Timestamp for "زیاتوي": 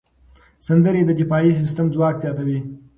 2.23-2.59